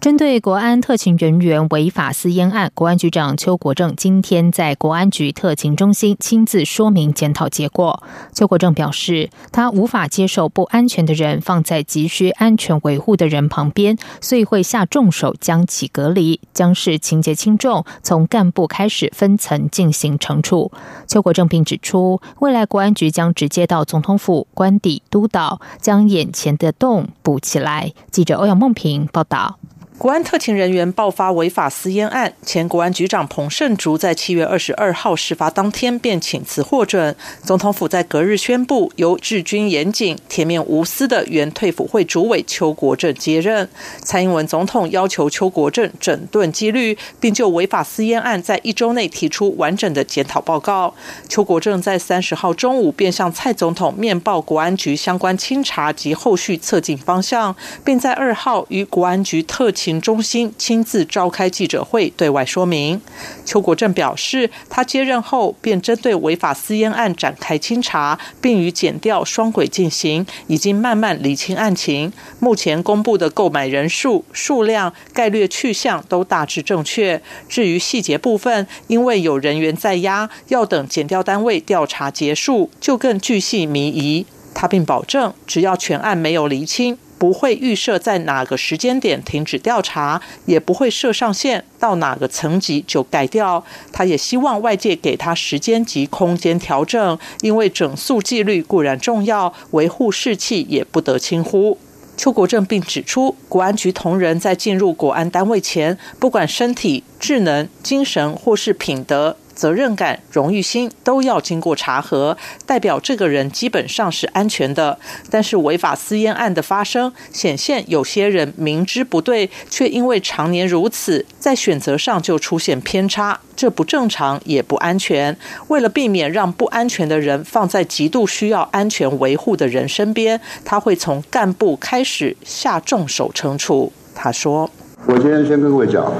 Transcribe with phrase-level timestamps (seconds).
[0.00, 8.02] 针对国安特勤人员违法私烟案，国安局长邱国正今天在国安局特勤中心亲自说明检讨结果。
[8.32, 20.72] 邱国正表示，他无法接受不安全的人放在急需安全维护的人旁边，所以会下重手将其隔离，将是情节轻重，从干部开始分层进行惩处。
[21.06, 27.92] 邱国正并指出，未来国安局将直接到总统府官邸督导，将眼前的洞补起来。
[28.10, 29.58] 记者欧阳梦平报道。
[30.00, 43.68] 国安特勤人员爆发违法私烟案，前国安局长彭胜竹在七月二十二号事发当天便请辞获准，总统府在隔日宣布由治军严谨、铁面无私的原退辅会主委邱国正接任。
[43.98, 50.94] 蔡英文总统要求邱国正整顿纪律，并就违法私烟案在一周内提出完整的检讨报告。
[51.28, 59.89] 邱国正在三十号中午便向蔡总统面报国安局相关清查及后续策进方向，并在二号与国安局特勤。
[59.98, 63.00] 中心亲自召开记者会对外说明。
[63.46, 72.12] 邱国正表示，他接任后便针对违法私烟案展开清查，并与检调双轨进行，已经慢慢理清案情。
[72.38, 77.22] 目前公布的购买人数、数量、概率去向都大致正确。
[77.48, 84.26] 至于细节部分，因为有人员在押，要等检调单位调查结束，就更巨细迷疑。
[84.52, 86.98] 他并保证，只要全案没有厘清。
[87.20, 93.62] 不会预设在哪个时间点停止调查，也不会设上限，到哪个层级就改掉。
[93.92, 101.76] 他也希望外界给他时间及空间调整，因为整肃纪律固然重要，维护士气也不得轻忽。
[102.16, 109.36] 邱国正并指出，国安局同仁在进入国安单位前，不管身体、智能、精神或是品德。
[109.54, 114.98] 责任感、荣誉心都要经过查核，代表这个人基本上是安全的。
[115.30, 125.36] 但是违法私烟案的发生，显现有些人明知不对，却因为常年如此，在选择上就出现偏差，这不正常也不安全。
[125.68, 133.92] 为了避免让不安全的人放在极度需要安全维护的人身边，他会从干部开始下重手惩处。
[134.14, 134.70] 他说
[135.06, 136.12] ：“我今天先跟各位讲，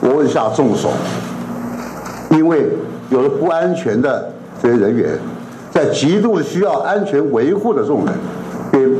[0.00, 0.92] 我会下重手。”
[2.30, 2.68] 因为
[3.10, 4.30] 有了不安全的
[4.62, 5.18] 这些人员，
[5.70, 8.04] 在极度需要安全维护的这种
[8.72, 8.90] 人，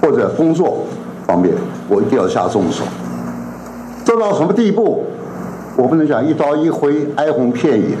[0.00, 0.86] 或者工作
[1.26, 1.54] 方面，
[1.88, 2.84] 我一定要下重手。
[4.04, 5.04] 做到什么地步？
[5.76, 7.96] 我不能讲一刀一挥、哀鸿遍野。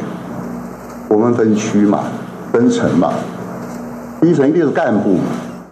[1.08, 2.04] 我们分区嘛，
[2.52, 3.12] 分层嘛，
[4.20, 5.24] 第一层一定是干部嘛。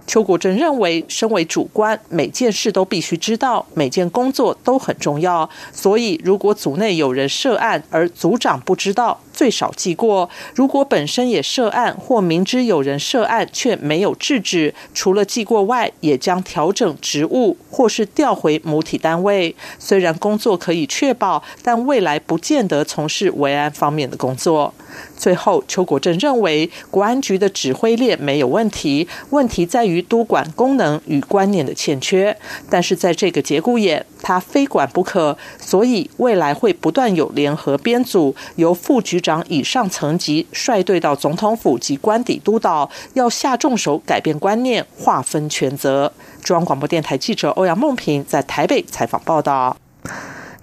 [0.06, 5.48] 邱国正认为，身为主官，每件事都必须知道，每件工作都很重要。
[5.72, 19.55] 所以，如果组内有人涉案，而组长不知道，最少记过；如果本身也涉案，或明知有人涉案却没有制止，除了记过外，也将调整职务，或是调回母体单位。
[19.78, 24.72] 虽然工作可以确保，但未来不见得从事维安方面的工作。
[25.17, 32.37] 最后，邱国正认为，国安局的指挥链没有问题，问题在于督管功能与观念的欠缺。
[32.71, 46.12] 但是在这个节骨眼，他非管不可，所以未来会不断有联合编组，由副局长以上层级率队到总统府及官邸督导，要下重手改变观念，划分权责。
[46.42, 49.74] 中央广播电台记者欧阳梦平在台北采访报道。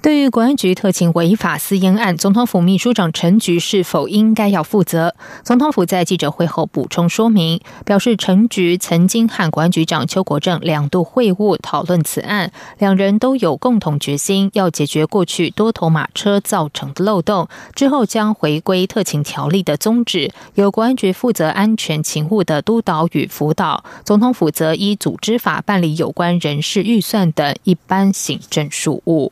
[0.02, 5.14] 对于国安局特勤违法私烟案，总统府秘书长陈菊是否应该要负责？
[5.44, 29.32] 总统府在记者会后补充说明，表示陈菊曾经和国安局长邱国正两度会晤讨论此案，两人都有共同决心要解决过去多头马车造成的漏洞，之后将回归特勤条例的宗旨，由国安局负责安全勤务的督导与辅导，总统府则依组织法办理有关人事预算等一般行政事务。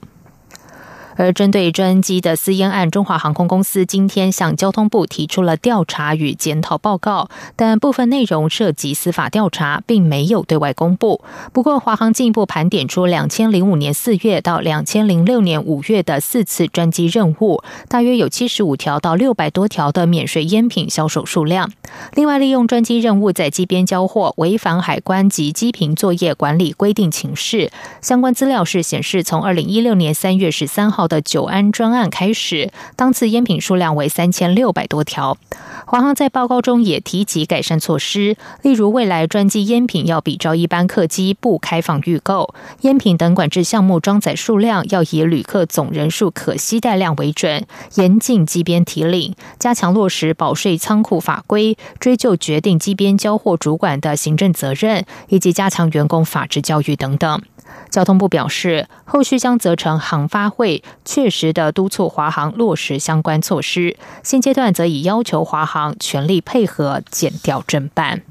[1.19, 11.21] 而针对专机的私烟案，中华航空公司今天向交通部提出了调查与检讨报告，但部分内容涉及司法调查，并没有对外公布。
[11.51, 21.69] 不过，华航进一步盘点出两千零五年四月到两千零六年五月的四次专机任务，大约有七十五条到六百多条的免税烟品销售数量。
[22.13, 27.69] 另外，利用专机任务在机边交货，违反海关及机坪作业管理规定情事。
[27.99, 31.08] 相关资料是显示，从二零一六年三月十三号。
[31.09, 35.37] 的九安专案开始，当次烟品数量为三千六百多条。
[35.85, 47.65] 华航在报告中也提及改善措施，例如未来专机烟品要比照一般客机不开放预购，烟品等管制项目装载数量要以旅客总人数可携带量为准，
[47.95, 57.41] 严禁机边提领，加强落实保税仓库法规，追究决定机边交货主管的行政责任，以及加强员工法制教育等等。
[57.89, 68.21] 交通部表示，后续将责成航发会确实的督促华航落实相关措施，现阶段则已要求华航全力配合，减掉侦办。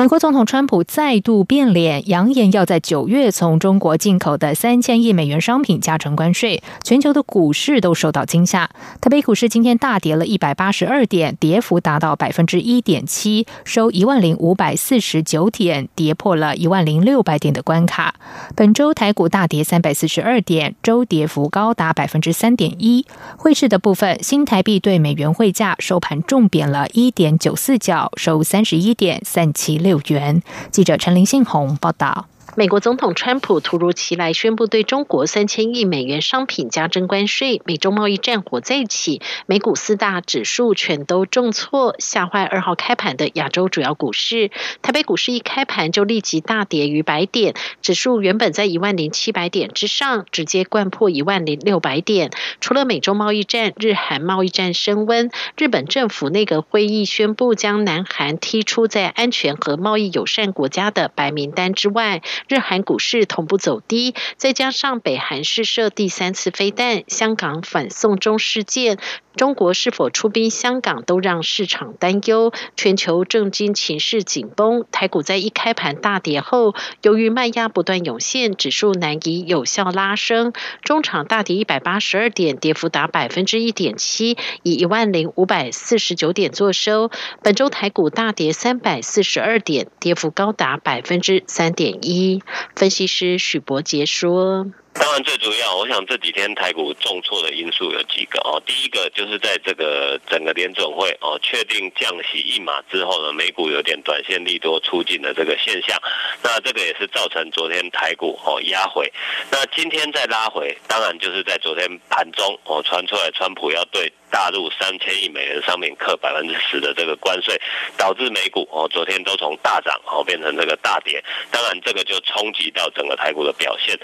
[0.00, 8.70] 美国总统川普再度变脸，扬言要在九月从中国进口的三千亿美元商品加征关税，全球的股市都受到惊吓。
[9.02, 18.14] 台北股市今天大跌了一百八十二点，跌幅达到百分之一点七，收一万零五百四十九点，跌破了一万零六百点的关卡。
[18.56, 23.04] 本周台股大跌三百四十二点，周跌幅高达百分之三点一。
[23.36, 29.76] 汇市的部分，新台币对美元汇价收盘重贬了一点九四角，收三十一点三七。
[29.89, 30.42] 六元。
[30.70, 32.26] 记者陈林信宏报道。
[32.56, 44.50] 美国总统川普突如其来宣布对中国三千亿美元商品加征关税，美中贸易战火再起，美股四大指数全都重挫，吓坏二号开盘的亚洲主要股市。
[44.82, 52.30] 台北股市一开盘就立即大跌逾百点，指数原本在一万零七百点之上，直接灌破一万零六百点。
[52.60, 62.22] 除了美中贸易战、日韩贸易战升温，日本政府内阁会议宣布将南韩踢出在安全和贸易友善国家的白名单之外。
[62.48, 68.98] 日韩股市同步走低，再加上北韩试射第三次飞弹，香港反送中事件。
[69.36, 72.52] 中国是否出兵香港，都让市场担忧。
[72.76, 80.52] 全球政经情势紧绷，台股在一开盘大跌后，由于卖压不断涌现，指数难以有效拉升。
[80.82, 87.10] 中场大跌一百八十二点，跌幅达百分之一点七，以一万零五百四十九点作收。
[87.42, 92.29] 本周台股大跌三百四十二点，跌幅高达百分之三点一。
[92.76, 94.66] 分析师许博杰说。
[94.92, 98.60] 当然，最主要，我想这几天台股重挫的因素有几个哦。
[98.66, 105.96] 第一个就是在这个整个联总会哦确定降息一码之后呢，美股有点短线利多出尽的这个现象。
[106.42, 109.10] 那这个也是造成昨天台股哦压回。
[109.50, 117.58] 那今天再拉回，当然就是在昨天盘中哦传出来，川普要对大陆三千亿美元商品课百分之十的这个关税，
[117.96, 121.22] 导致美股哦昨天都从大涨哦变成这个大跌。
[121.50, 123.98] 当然，这个就冲击到整个台股的表现。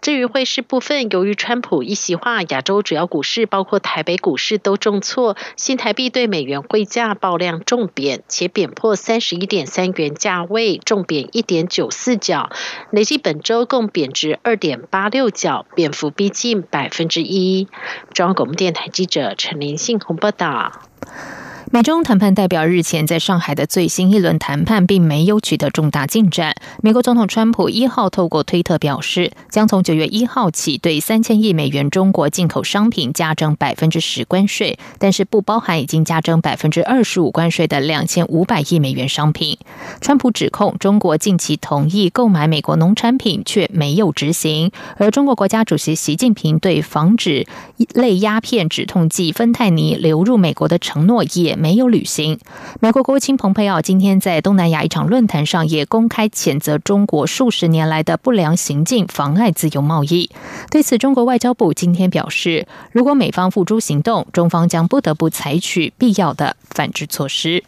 [0.00, 12.50] 至于汇市部分，由于川普一席话，亚洲主要股市包括台北股市都重挫，新台币对美元汇价爆量重贬，且贬破三十一点三元价位，重贬一点九四角，
[12.90, 17.68] 累计本周共贬值二点八六角，贬幅逼近百分之一。
[18.14, 20.72] 中央广播电台记者陈林信鸿报道。
[21.72, 26.56] 美中谈判代表日前在上海的最新一轮谈判并没有取得重大进展。
[26.82, 39.56] 美国总统川普一号透过推特表示，将从九月一号起对三千亿美元中国进口商品加征百分之十关税，但是不包含已经加征百分之二十五关税的两千五百亿美元商品。
[40.00, 47.46] 川普指控中国近期同意购买美国农产品却没有执行，而中国国家主席习近平对防止
[47.94, 51.59] 类鸦片止痛剂芬太尼流入美国的承诺也。
[51.60, 52.38] 没有履行。
[52.80, 60.30] 美国国务卿蓬佩奥今天在东南亚一场论坛上也公开谴责中国数十年来的不良行径妨碍自由贸易。
[60.70, 67.62] 对此，中国外交部今天表示，如果美方付诸行动，中方将不得不采取必要的反制措施。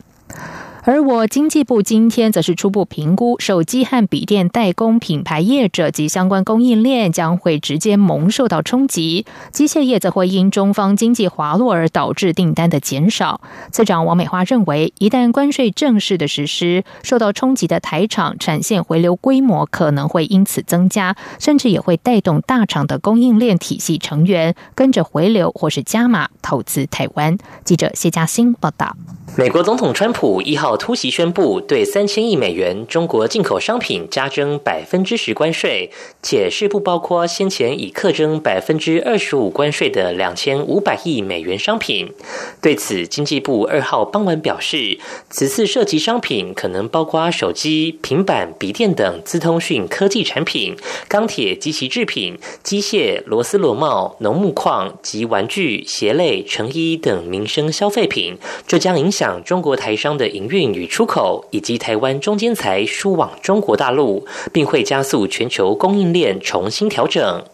[0.85, 13.41] 而我经济部今天则是初步评估，手机和笔电代工品牌业者及相关供应链将会直接蒙受到冲击，机械业则会因中方经济滑落而导致订单的减少。
[13.71, 27.39] 次长王美花认为，一旦关税正式的实施，受到冲击的台厂产线回流规模可能会因此增加，甚至也会带动大厂的供应链体系成员跟着回流或是加码投资台湾。
[27.62, 28.97] 记者谢嘉欣报道。
[29.39, 35.91] 美国总统川普一号突袭宣布，对三千亿美元中国进口商品加征百分之十关税，
[36.23, 42.12] 且是不包括先前已课征百分之二十五关税的两千五百亿美元商品。
[42.61, 44.99] 对此，经济部二号傍晚表示，
[45.29, 50.76] 此次涉及商品可能包括手机、平板、笔电等资通讯科技产品、
[51.09, 59.33] 钢铁及其制品、机械、螺丝螺帽、农木矿及玩具、鞋类、成衣等民生消费品，这将影响。
[59.45, 67.45] 中国台商的营运与出口，以及台湾中间材输往中国大陆，并会加速全球供应链重新调整。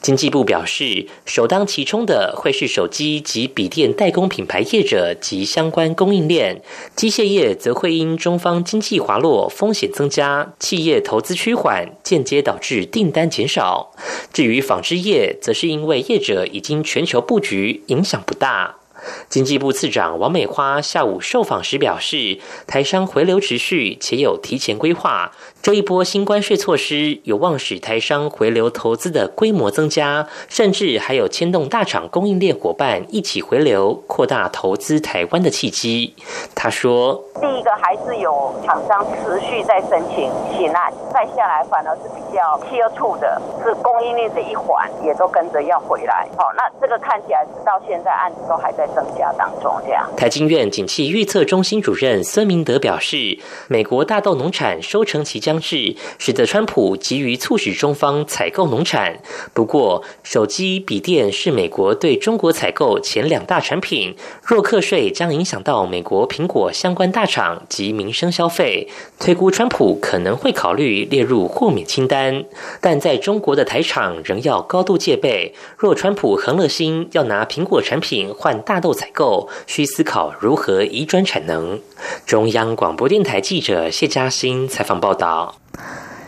[0.00, 6.62] 经济部表示，首当其冲的会是手机及笔电代工品牌业者及相关供应链，
[6.96, 13.92] 机械业则会因中方经济滑落、风险增加、企业投资趋缓，间接导致订单减少。
[14.32, 18.79] 至于纺织业，则是因为业者已经全球布局，影响不大。
[19.28, 25.32] 经济部次长王美花下午受访时表示，台商回流持续，且有提前规划。
[25.62, 36.14] 这一波新关税措施有望使台商回流投资的规模增加，甚至还有牵动大厂供应链伙伴一起回流，扩大投资台湾的契机。
[36.54, 46.26] 他说：“第一个还是有厂商持续在申请新案，再下来反而是比较 tier two 的，是供应链的一环，也都跟着要回来。
[46.38, 48.86] 好，那这个看起来直到现在案子都还在
[49.18, 49.70] 加当中。
[49.84, 53.38] 这样，台经院景气预测中心主任孙明德表示，
[53.68, 55.50] 美国大豆农产收成期将。
[55.50, 59.18] 将至，使得川普急于促使中方采购农产。
[59.52, 64.14] 不过，手机、笔电是美国对中国采购前两大产品，
[64.44, 68.86] 若课税将影响到美国苹果相关大厂及民生消费。
[69.18, 72.44] 推估川普可能会考虑列入豁免清单，
[72.80, 75.52] 但在中国的台厂仍要高度戒备。
[75.76, 81.80] 若川普横了心要拿苹果产品换大豆采购，需思考如何移转产能。
[82.26, 85.56] 中央广播电台记者谢嘉欣采访报道：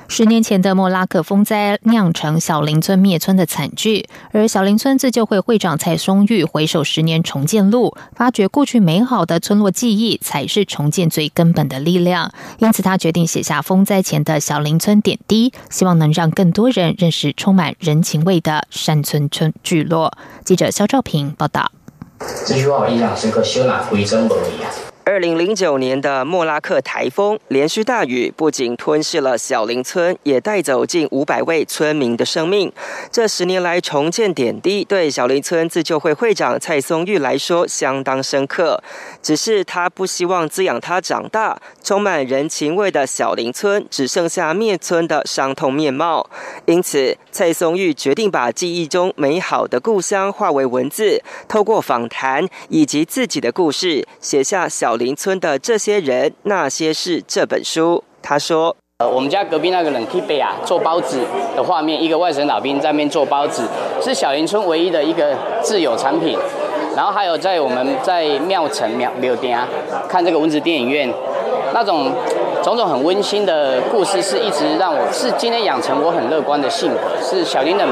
[0.08, 12.30] 十年前的莫拉克风灾酿成小林村灭村的惨剧，而小林村自救会会长蔡松玉回首十年重建路，发掘过去美好的村落记忆才是重建最根本的力量。
[12.58, 20.12] 因此，他决定写下风灾前的小林村点滴，希望能让更多人认识充满人情味的山村村聚落。
[20.44, 21.72] 记者肖兆平报道。
[22.44, 24.91] 这句话我印象深刻，修哪归真不一样。
[25.04, 32.72] 二零零九年的莫拉克台风连续大雨，不仅吞噬了小林村，也带走近五百位村民的生命。
[33.10, 38.80] 这十年来重建点滴，对小林村自救会会长蔡松玉来说相当深刻。
[39.20, 46.30] 只是他不希望滋养他长大、充满人情味的小林村只剩下灭村的伤痛面貌。
[46.66, 54.91] 因此，蔡松玉决定把记忆中美好的故乡化为文字，透过访谈以及自己的故事，写下小。
[54.92, 61.24] 小林村的这些人，那些事这本书，他说：“呃，我们家隔壁那个冷气杯啊，做包子
[61.56, 63.66] 的画面，一个外省老兵在那边做包子，
[64.02, 66.38] 是小林村唯一的一个自有产品。
[66.94, 69.66] 然后还有在我们在庙城庙庙店啊，
[70.06, 71.10] 看这个文字电影院，
[71.72, 72.12] 那种
[72.62, 77.86] 种种很温馨的故事，是一直让我是今天养成我很乐观的性格，是小林的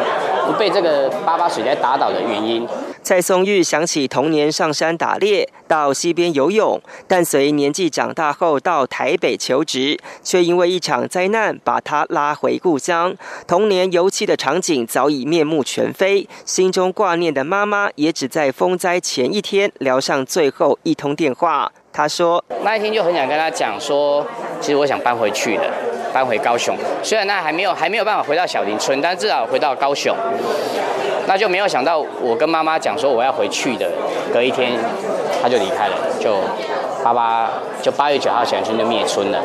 [0.46, 2.68] 不被这个八八水灾打倒的原因。”
[3.02, 13.16] 蔡松玉想起童年上山打猎，到溪边游泳，但随年纪长大后到台北求职，却因为一场灾难把他拉回故乡。
[13.46, 21.72] 童年游憩的场景早已面目全非，心中挂念的妈妈也只在风灾前一天聊上最后一通电话。
[21.92, 24.24] 他说：“那一天就很想跟他讲说，
[24.60, 25.64] 其实我想搬回去的，
[26.12, 26.76] 搬回高雄。
[27.02, 30.14] 虽然那还没有还没有办法回到小林村，但至少回到高雄。”
[31.26, 33.88] 那就没有想到，我跟妈妈讲说我要回去的，
[34.32, 34.72] 隔一天
[35.40, 36.38] 他就离开了，就
[37.04, 39.38] 爸爸就八月九号小林村就灭村了。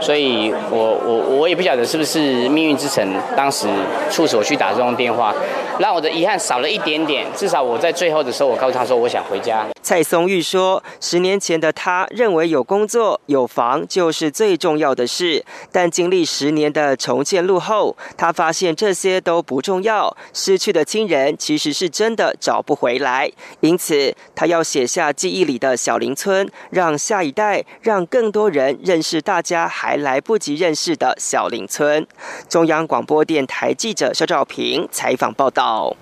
[0.00, 3.68] 所以我我我也不晓得是不是命运之城当时
[4.10, 5.32] 促使我去打这通电话，
[5.78, 7.26] 让我的遗憾少了一点点。
[7.34, 9.66] 至少我在最后的时候，我告诉他说我想回家。
[9.82, 20.14] 蔡松玉说，十年前的他认为有工作有房就是最重要的事，但经历十年的重建路后，他发现这些都不重要。
[20.34, 30.02] 失去的亲人其实是真的找不回来，因此他要写下记忆里的小林村，让下一代，让更多人认识大家还。
[30.02, 32.04] 来不及认识的小林村，
[32.48, 35.61] 中央广播电台记者肖兆平采访报道。
[35.62, 35.96] 到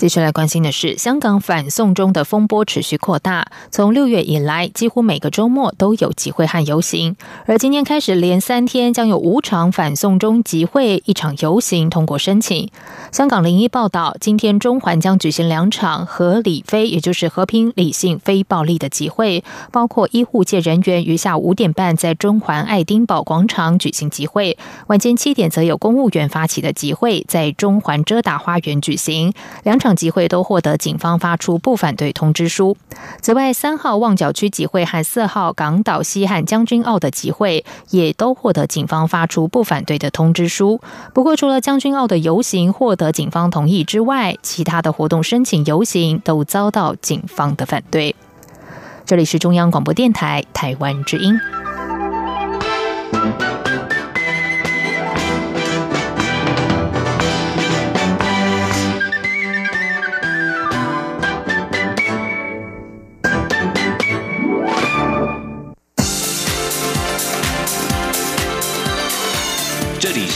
[0.00, 3.46] 接下来关心的是，香港反送中的风波持续扩大。
[3.70, 12.70] 从六月以来，几乎每个周末都有集会和游行，而今天开始，连三天将有五场反送中集会、一场游行通过申请。
[13.12, 29.34] 香港零一报道，今天中环将举行两场和理非，也就是和平、理性、非暴力的集会，包括医护界人员于下午五点半在中环爱丁堡广场举行集会，晚间七点则有公务员发起的集会在中环遮打花园举行。
[29.62, 32.76] 两场集会都获得警方发出不反对通知书。
[33.20, 40.80] 此外，三号旺角区集会和四号港岛西和将军澳的集会也都获得警方发出不反对的通知书。
[41.14, 48.14] 不过，除了将军澳的游行获得警方同意之外，其他的活动申请游行都遭到警方的反对。
[49.06, 51.34] 这里是中央广播电台台湾之音。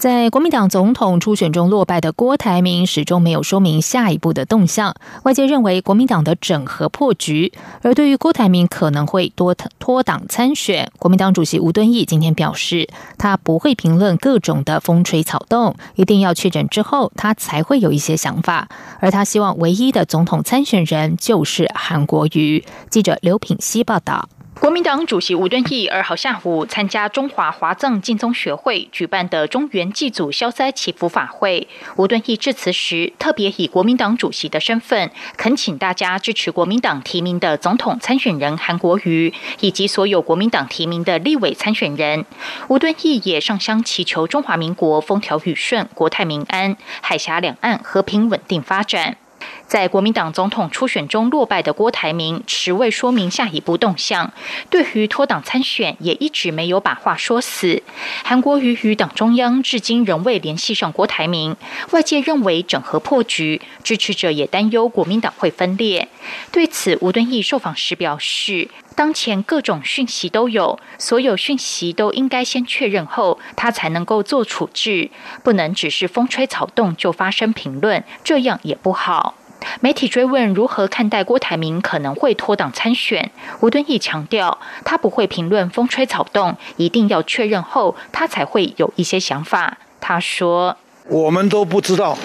[0.00, 7.52] 在国民党总统初选中落败的郭台铭始终没有说明下一步的动向，外界认为国民党的整合破局。
[7.82, 12.88] 而对于郭台铭可能会多脱党参选，国民党主席吴敦义今天表示，
[13.18, 18.70] 他不会评论各种的风吹草动，一定要确诊之后，他才会有一些想法。
[19.00, 22.64] 而他希望唯一的总统参选人就是韩国瑜。
[22.88, 24.30] 记者刘品希报道。
[24.60, 31.66] 国民党主席吴敦义二号下午参加中华华藏敬宗学会举办的中原祭祖消灾祈福法会。
[31.96, 42.26] 吴敦义致辞时，特别以国民党主席的身份，恳请大家支持国民党提名的总统参选人韩国瑜，以及所有国民党提名的立委参选人。
[42.68, 49.16] 吴敦义也上香祈求中华民国风调雨顺、国泰民安、海峡两岸和平稳定发展。
[49.70, 54.32] 在国民党总统初选中落败的郭台铭迟未说明下一步动向，
[54.68, 57.80] 对于脱党参选也一直没有把话说死。
[58.24, 61.54] 韩国瑜与党中央至今仍未联系上郭台铭，
[61.92, 66.08] 外界认为整合破局，支持者也担忧国民党会分裂。
[66.50, 75.10] 对此，吴敦义受访时表示，当前各种讯息都有，所有讯息都应该先确认后，他才能够做处置，
[75.44, 79.36] 不能只是风吹草动就发生评论，这样也不好。
[79.80, 89.78] 媒体追问如何看待郭台铭可能会脱党参选，吴敦义强调，他不会评论风吹草动，一定要确认后，他才会有一些想法。
[90.00, 90.76] 他说
[91.08, 92.16] ：“我们都不知道，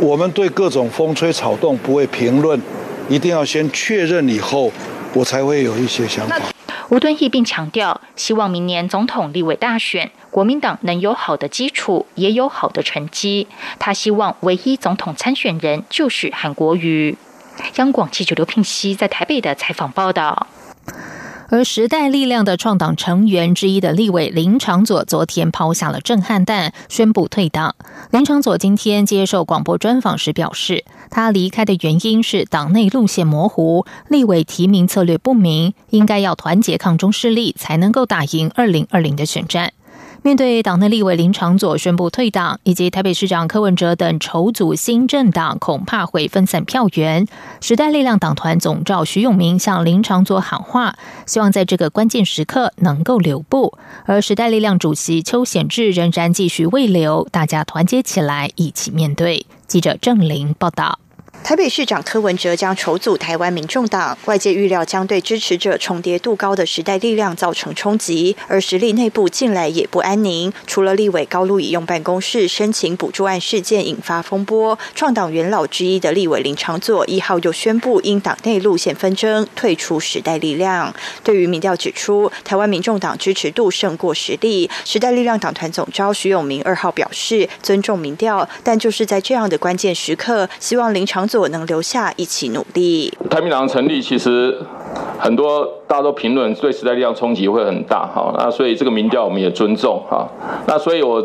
[0.00, 2.60] 我们对各种风吹草动不会评论，
[3.08, 4.72] 一定要先确认以后，
[5.12, 6.36] 我才会有一些想法。”
[6.90, 13.48] 吴敦义并强调，希望明年总统立委大选，国民党能有好的基础，也有好的成绩。
[13.78, 17.16] 他希望唯一总统参选人就是韩国瑜。
[17.76, 20.46] 央广记者刘聘熙在台北的采访报道。
[21.52, 27.74] 而时代力量的创党成员之一的立委林长佐昨天抛下了震撼弹，宣布退党。
[28.12, 39.72] 林长佐今天接受广播专访时表示，他离开的原因是党内路线模糊，立委提名策略不明，应该要团结抗中势力，才能够打赢二零二零的选战。
[40.22, 47.26] 面对党内立委林长佐宣布退党，以及台北市长柯文哲等筹组新政党，恐怕会分散票源。
[47.62, 53.78] 时代力量党团总召徐永明向林长佐喊话，希望在这个关键时刻能够留步。
[54.04, 59.46] 而时代力量主席邱显志仍然继续未留，大家团结起来，一起面对。
[59.66, 60.98] 记者郑玲报道。
[61.42, 70.52] 台北市长柯文哲将筹组台湾民众党，外界预料将对支持者重叠度高的时代力量造成冲击，而实力内部近来也不安宁。
[70.66, 80.94] 除了立委高路以用办公室申请补助案事件引发风波，创党元老之一的立委林长佐一号又宣布因党内路线纷争退出时代力量。
[81.24, 91.19] 对于民调指出台湾民众党支持度胜过实力，时代力量党团总召徐永明二号表示尊重民调，但就是在这样的关键时刻，希望林长。
[91.20, 93.12] 长佐能留下一起努力。
[93.28, 94.58] 太平党成立，其实
[95.18, 100.26] 很多大家都评论对时代力量冲击会很大，哈，那所以这个民调我们也尊重，哈，
[100.66, 101.22] 那所以我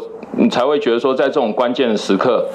[0.52, 2.46] 才会觉得说，在这种关键的时刻，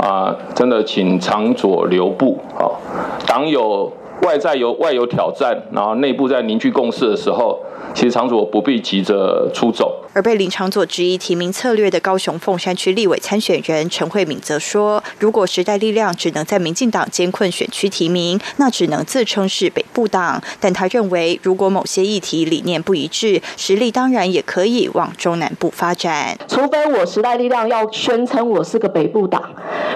[0.00, 2.80] 啊，真的请长佐留步，好，
[3.26, 7.58] 党有外在有外有挑战，然后内部在凝聚共识的时候。
[7.92, 20.40] 其实长佐不必急着出走，而被林长佐质疑提名策略的高雄凤山区立委参选人陈慧敏则说：“如果时代力量只能在民进党艰困选区提名，那只能自称是北部党。
[20.60, 26.36] 但他认为，如果某些议题理念不一致，实力当然也可以往中南部发展。
[26.46, 29.42] 除非我时代力量要宣称我是个北部党，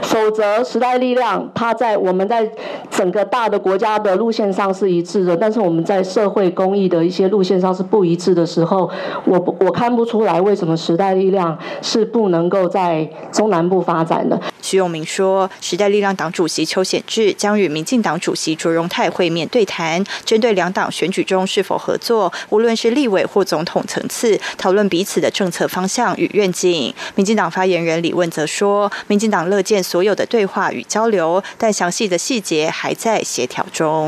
[0.03, 2.51] 否则时代力量他在我们在
[2.91, 8.91] 整个大的国家的路线上是一致的，但是我们在社会公益的一些路线上是。”不一致的时候，
[9.25, 14.41] 我我看不出来为什么时代力量是不能够在中南部发展的。
[14.61, 26.93] 徐永明说，时代力量党主席邱显智将与民进党主席卓荣泰会面对谈，针对两党选举中是否合作，无论是立委或总统层次，讨论彼此的政策方向与愿景。
[27.15, 34.04] 民进党发言人李问则说，民进党乐见所有的对话与交流，但详细的细节还在协调中。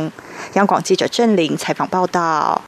[0.54, 2.62] 央广记者郑玲采访报道。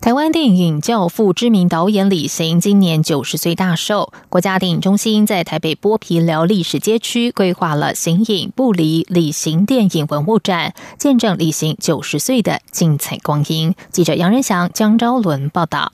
[0.00, 13.74] 台湾电影教父知名导演李行今年九十岁大寿，国家电影中心在台北剥皮寮历史街区规划了“形影不离李行电影文物展”，见证李行九十岁的精彩光阴。
[13.90, 15.92] 记者杨仁祥、江昭伦报道。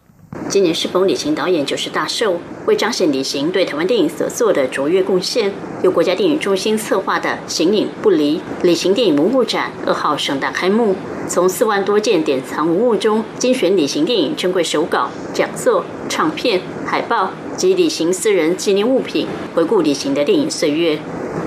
[0.49, 10.94] 今年适逢李行导演九十大寿，为彰显李行对台湾电影所做的卓越贡献，由国家电影中心策划的“形影不离”李行电影文物展二号盛大开幕。
[11.29, 20.96] 从四万多件典藏文物中精选李行电影珍贵手稿、讲座、唱片、海报及李行私人纪念物品，回顾李行的电影岁月。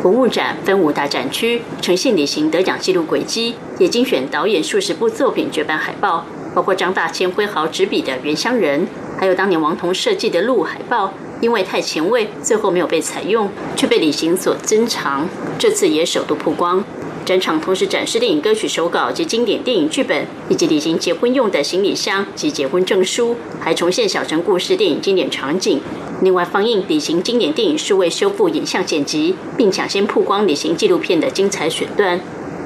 [0.04, 8.82] 文物展分五大展区，呈现李行得奖记录轨迹，也精选导演数十部作品绝版海报，包括张大千挥毫执笔的《原乡人》，
[9.18, 16.84] 还有当年王彤设计的鹿海报，因为太前卫，最后没有被采用，却被李行所珍藏，这次也首度曝光。
[17.26, 25.80] 展场同时展示电影歌曲手稿及经典电影剧本，以及李行结婚用的行李箱及结婚证书，还重现小城故事电影经典场景。
[26.24, 32.20] 另外，放映李行经典电影数位修复影像剪辑，并抢先曝光李行纪录片的精彩选段。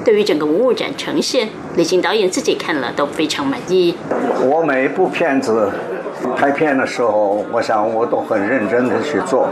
[0.04, 3.96] 对于整个文物展呈现，李行导演自己看了都非常满意。
[4.42, 5.72] 我每一部片子
[6.36, 9.50] 拍片的时候，我想我都很认真的去做。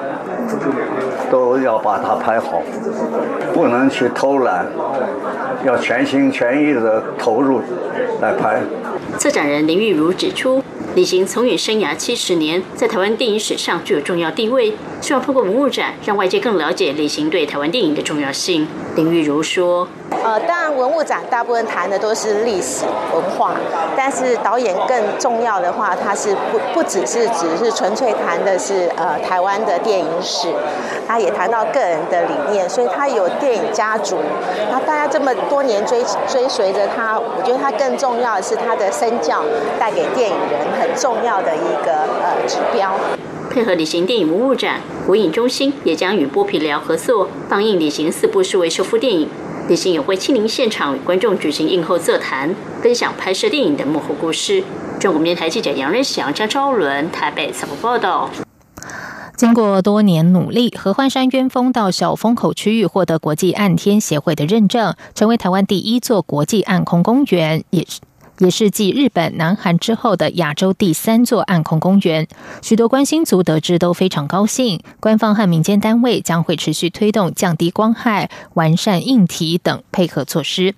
[1.29, 2.61] 都要把它拍好，
[3.53, 4.65] 不能去偷懒，
[5.63, 7.61] 要全心全意的投入
[8.19, 8.61] 来拍。
[9.17, 10.61] 策展人林玉如指出，
[10.95, 14.73] 李行从影生涯七十年，在台湾电影史上具有重要地位。
[14.99, 18.67] 希望透过文物展，让外界更了解李行对台湾电影的重要性。
[18.95, 19.87] 林玉如说
[20.24, 23.56] ：“呃，当然文物展大部分谈的都是历史文化，
[23.95, 30.50] 但是导演更重要的话，他是不不只是只是纯粹谈的是呃台湾的电影史，
[31.08, 34.17] 他也谈到个人的理念，所以他有电影家族。
[34.69, 39.43] 那大家这么多年追追随着他，我觉得他更重要的是他的身教
[39.80, 42.91] 带给电影人很重要的一个呃指标。”
[43.50, 49.28] 配合旅行电影文物展，国影中心也将与剥皮寮合作放映旅行四部数位修复电影。
[49.67, 54.63] 李行也会亲临现场与观众举行映后座谈，分享拍摄电影的幕后故事。
[55.00, 58.30] 中国电台记者杨仁祥、张昭伦台北采访报道。
[59.38, 68.02] 经过多年努力，合欢山鸢峰到小风口区域获得国际暗天协会的认证，成为台湾第一座国际暗空公园，也是。
[68.41, 72.27] 也是继日本、南韩之后的亚洲第三座暗空公园，
[72.63, 74.82] 许多关心族得知都非常高兴。
[74.99, 80.73] 官方和民间单位将会持续推动降低光害、完善硬体等配合措施。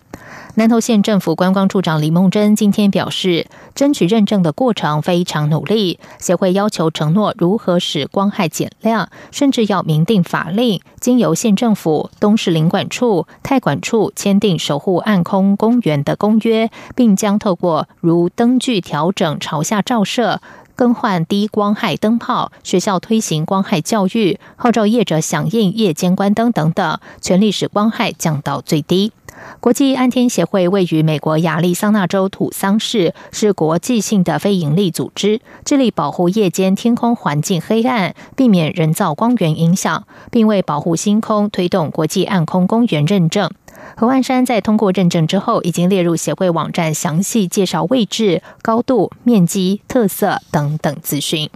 [0.56, 20.39] 南投县政府观光处长李梦珍今天表示，争取认证的过程非常努力，协会要求承诺如何使光害减量，甚至要明定法令，经由县政府、东市领管处、太管处签订守护暗空公园的公约，并将透过如灯具调整朝下照射、
[20.75, 29.12] 更换低光害灯泡、学校推行光害教育、号召业者响应夜间关灯等等，全力使光害降到最低。
[29.59, 43.49] 国际安天协会位于美国亚利桑那州土桑市，是国际性的非营利组织，致力保护夜间天空环境黑暗，避免人造光源影响，并为保护星空推动国际暗空公园认证。
[43.95, 51.49] 何万山在通过认证之后，已经列入协会网站，详细介绍位置、高度、面积、特色等等资讯。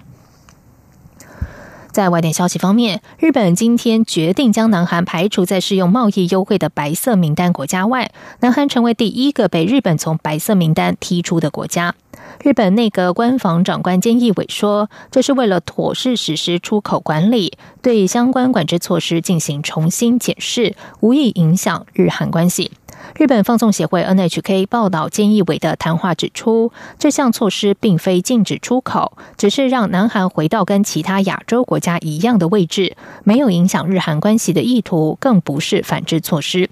[1.91, 11.95] 在外电消息方面，日本今天决定将南韩排除在适用贸易优惠的白色名单国家外，南韩成为第一个被日本从白色名单踢出的国家。
[12.43, 22.71] 日本内阁官房长官菅义伟说，这是为了妥善实施出口管理，对相关管制措施进行重新检视，无意影响日韩关系。
[23.15, 36.69] 日本放送协会 NHK 报道，菅义伟的谈话指出，这项措施并非禁止出口，只是让南韩回到跟其他亚洲国家一样的位置，没有影响日韩关系的意图，更不是反制措施。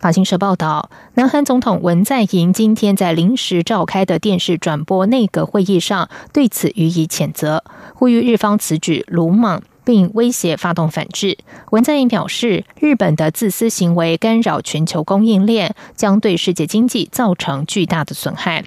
[0.00, 7.62] 法新社报道，南韩总统文在寅今天在临时召开的电视转播内阁会议上，对此予以谴责，
[7.94, 9.62] 呼吁日方此举鲁莽。
[9.84, 11.38] 并威胁发动反制。
[11.70, 18.64] 文在寅表示，日本的自私行为干扰全球供应链，将对世界经济造成巨大的损害。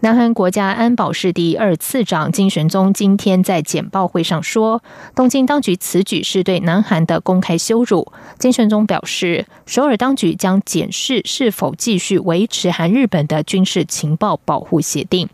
[0.00, 4.80] 南韩国家安保室第二次长金玄宗今天在简报会上说，
[5.16, 8.12] 东京当局此举是对南韩的公开羞辱。
[8.38, 15.28] 金玄宗表示，首尔当局将检视是否继续维持韩日本的军事情报保护协定。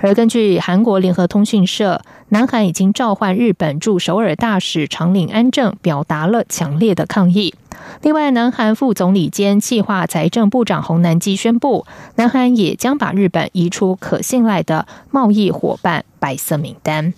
[0.00, 7.54] 而根据韩国联合通讯社，南韩已经召唤日本驻首尔大使长岭安正，表达了强烈的抗议。
[8.02, 17.14] 另外，南韩副总理兼计划财政部长洪南基宣布，南韩也将把日本移出可信赖的贸易伙伴白色名单。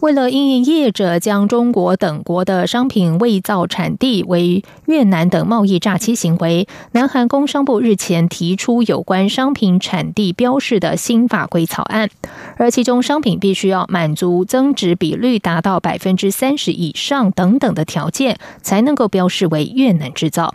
[0.00, 12.08] 为了因应业者将中国等国的商品伪造产地为越南等贸易诈欺行为，南韩工商部日前提出有关商品产地标示的新法规草案，
[12.56, 20.54] 而其中商品必须要满足增值比率达到百分之三十以上等等的条件，才能够标示为越南制造。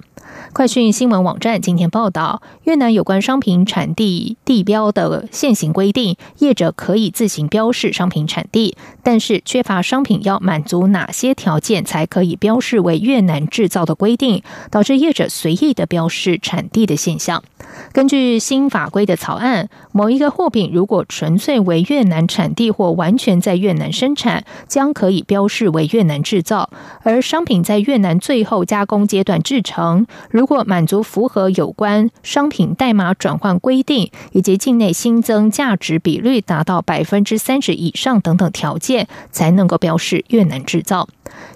[0.51, 17.43] 快讯新闻网站今天报道，越南有关商品产地地标的现行规定，业者可以自行标示商品产地，但是缺乏商品要满足哪些条件才可以标示为越南制造的规定，导致业者随意的标示产地的现象。
[17.91, 26.69] 根据新法规的草案，某一个货品如果纯粹为越南产地或完全在越南生产，将可以标示为越南制造；
[27.01, 41.07] 而商品在越南最后加工阶段制成，如果满足符合有关商品代码转换规定以及境内新增价值比率达到百分之三十以上等等条件，才能够标示越南制造。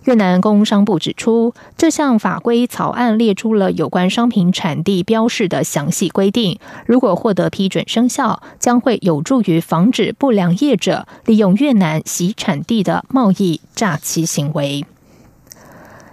[0.03, 14.85] 越南工商部指出，这项法规草案列出了有关商品产地标示的详细规定，如果获得批准生效，将会有助于防止不良业者利用越南洗产地的贸易诈欺行为。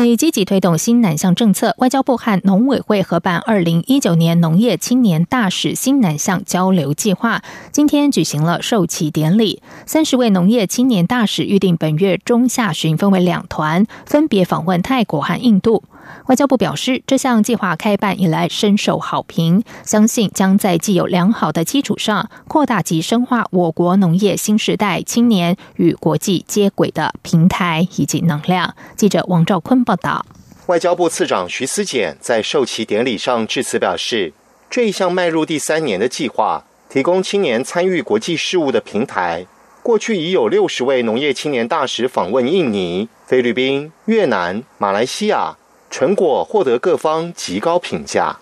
[0.00, 9.62] 为积极推动新南向政策，外交部和农委会合办二零一九年农业青年大使新南向交流计划，今天举行了授旗典礼。
[9.84, 15.82] 三十位农业青年大使预定本月中下旬分为两团，分别访问泰国和印度。
[16.26, 28.74] 外交部表示，这项计划开办以来深受好评，相信将在既有良好的基础上，扩大及深化我国农业新时代青年与国际接轨的平台以及能量。
[28.96, 30.24] 记者王兆坤报道。
[30.66, 34.32] 外交部次长徐思俭在授旗典礼上致辞表示，
[34.70, 39.46] 这一项迈入第三年的计划，提供青年参与国际事务的平台。
[39.82, 45.56] 过去已有六十位农业青年大使访问印尼、菲律宾、越南、马来西亚。
[45.92, 48.38] 成果获得各方极高评价。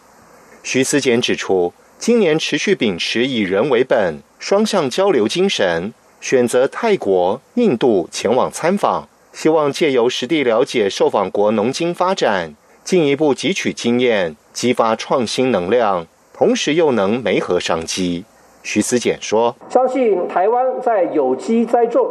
[0.62, 18.24] 徐思俭指出，今年持续秉持以人为本、双向交流精神，选择泰国、印度前往参访，希望借由实地了解受访国农经发展，进一步汲取经验，激发创新能量，同时又能媒合商机。
[18.62, 22.08] 徐思俭说：“相信台湾在有机栽种、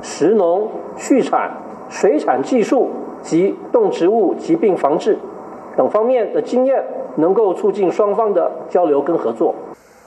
[0.00, 2.90] 食农、畜产、水产技术。”
[3.22, 5.18] 及动植物疾病防治
[5.76, 6.84] 等方面的经验，
[7.16, 9.54] 能够促进双方的交流跟合作。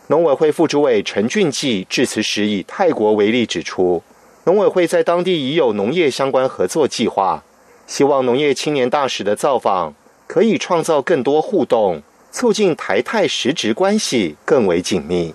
[0.08, 4.04] 农委会副主委陈俊记致辞时以泰国为例指出，
[4.43, 7.43] 农委会在当地已有农业相关合作计划，
[7.88, 9.95] 希望农业青年大使的造访
[10.28, 15.34] 可以创造更多互动，促进台泰实质关系更为紧密。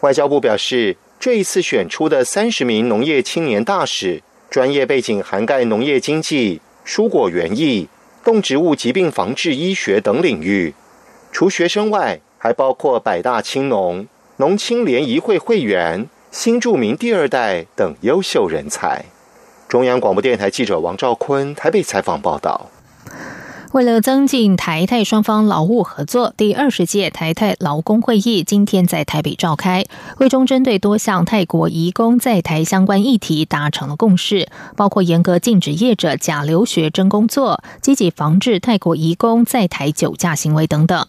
[0.00, 6.60] 外交部表示，这一次选出的三十名农业青年大使，专业背景涵盖农业经济。
[6.90, 7.88] 蔬果园艺、
[8.24, 10.74] 动植物疾病防治医学等领域，
[11.30, 19.04] 除学生外，还包括百大青农、农青联谊会会员、新著名第二代等优秀人才。
[19.68, 22.68] 中央广播电台记者王兆坤台北采访报道。
[23.72, 29.84] 为了增进台泰双方劳务合作，第二十届台泰劳工会议今天在台北召开。
[30.16, 41.06] 会中针对多项泰国移工在台相关议题达成了共识，包括严格禁止业者假留学真工作、积极防治泰国移工在台酒驾行为等等。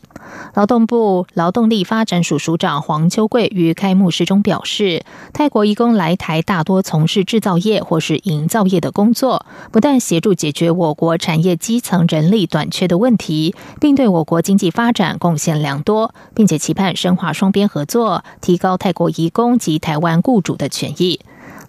[0.54, 21.22] 劳动部劳动力发展署署长黄秋贵于开幕式中表示，泰国移工来台大多从事制造业或是营造业的工作，不但协助解决我国产业基层人力短缺的问题，并对我国经济发展贡献良多，并且期盼深化双边合作，提高泰国移工及台湾雇主的权益。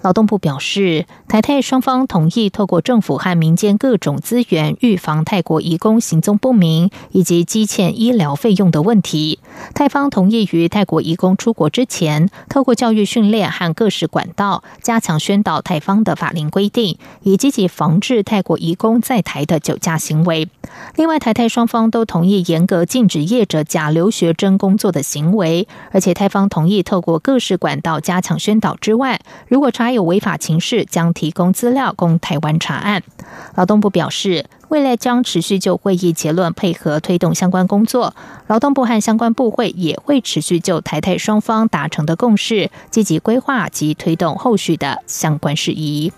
[0.02, 9.38] 劳动部表示，台泰双方同意透过政府和民间各种资源，预防泰国移工行踪不明以及积欠医疗费用的问题。
[9.74, 20.48] 泰方同意于泰国移工出国之前，透过教育训练和各式管道，加强宣导泰方的法令规定，以积极防治泰国移工在台的酒驾行为。
[20.96, 33.02] 另外，台泰双方都同意严格禁止业者假留学真工作的行为，而且泰方同意透过各式管道加强宣导之外，如果查有违法情事，将提供资料供台湾查案。
[33.54, 34.46] 劳动部表示。
[34.72, 38.14] 未来将持续就会议结论配合推动相关工作。
[38.46, 46.10] 劳动部和相关部会也会持续就台台双方达成的共识，积极规划及推动后续的相关事宜。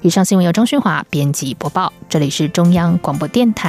[0.00, 3.64] 以上新闻由张勋华编辑播报，这里是中央广播电台。